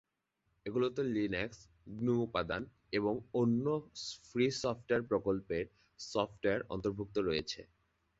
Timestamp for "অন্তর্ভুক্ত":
6.69-7.15